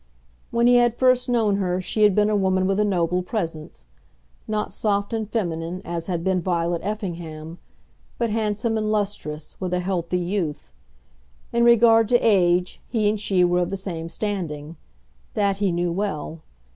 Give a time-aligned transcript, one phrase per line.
[0.49, 3.85] When he had first known her she had been a woman with a noble presence
[4.47, 7.59] not soft and feminine as had been Violet Effingham,
[8.17, 10.71] but handsome and lustrous, with a healthy youth.
[11.53, 14.75] In regard to age he and she were of the same standing.
[15.35, 16.39] That he knew well.